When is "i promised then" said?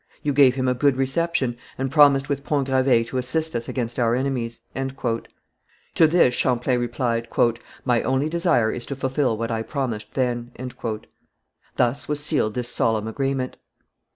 9.51-10.53